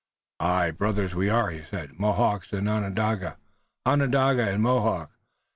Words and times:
"Aye, 0.39 0.71
brothers 0.71 1.13
are 1.13 1.47
we," 1.49 1.57
he 1.59 1.63
said, 1.63 1.99
"Mohawk 1.99 2.51
and 2.53 2.67
Onondaga, 2.67 3.37
Onondaga 3.85 4.49
and 4.49 4.63
Mohawk. 4.63 5.11